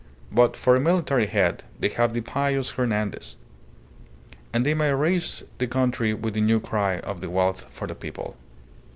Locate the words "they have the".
1.79-2.21